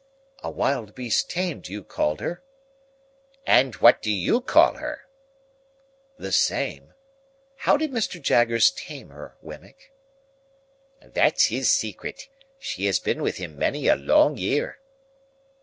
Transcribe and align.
"A 0.41 0.49
wild 0.49 0.95
beast 0.95 1.29
tamed, 1.29 1.67
you 1.67 1.83
called 1.83 2.21
her." 2.21 2.43
"And 3.45 3.75
what 3.75 4.01
do 4.01 4.09
you 4.11 4.41
call 4.43 4.77
her?" 4.77 5.05
"The 6.17 6.31
same. 6.31 6.95
How 7.57 7.77
did 7.77 7.91
Mr. 7.91 8.19
Jaggers 8.19 8.71
tame 8.71 9.09
her, 9.09 9.37
Wemmick?" 9.43 9.91
"That's 11.03 11.49
his 11.49 11.69
secret. 11.69 12.29
She 12.57 12.85
has 12.87 12.97
been 12.97 13.21
with 13.21 13.37
him 13.37 13.59
many 13.59 13.85
a 13.87 13.95
long 13.95 14.37
year." 14.37 14.79